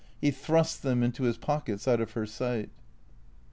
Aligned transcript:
He 0.19 0.31
thrust 0.31 0.81
them 0.81 1.03
into 1.03 1.25
his 1.25 1.37
pockets 1.37 1.87
out 1.87 2.01
of 2.01 2.13
her 2.13 2.25
sight. 2.25 2.71